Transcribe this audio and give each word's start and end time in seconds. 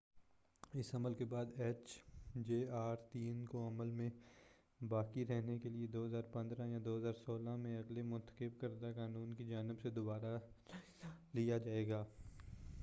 اس 0.73 0.93
عمل 0.95 1.13
کے 1.13 1.25
بعد 1.25 1.59
ایچ 1.61 1.91
جے 2.47 2.59
آر3 2.69 3.43
کو 3.49 3.67
عمل 3.67 3.89
میں 3.89 4.09
باقی 4.81 5.25
رہنے 5.25 5.57
کے 5.59 5.69
لیے 5.69 5.87
2015ء 5.95 6.67
یا 6.67 6.79
2016ء 6.87 7.55
میں 7.57 7.77
اگلے 7.79 8.01
منتخب 8.03 8.59
کردہ 8.61 8.91
قانون 8.95 9.33
کی 9.33 9.45
جانب 9.45 9.81
سے 9.81 9.89
دوبارہ 9.89 10.37
جائزہ 10.69 11.13
لیا 11.33 11.57
جائے 11.57 11.87
گا 11.89 12.03